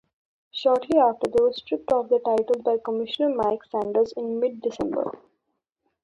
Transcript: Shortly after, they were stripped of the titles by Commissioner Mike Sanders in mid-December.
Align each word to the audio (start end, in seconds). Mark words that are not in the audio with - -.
Shortly 0.51 0.97
after, 0.97 1.29
they 1.29 1.43
were 1.43 1.53
stripped 1.53 1.93
of 1.93 2.09
the 2.09 2.17
titles 2.17 2.63
by 2.63 2.77
Commissioner 2.83 3.35
Mike 3.35 3.63
Sanders 3.69 4.11
in 4.17 4.39
mid-December. 4.39 5.11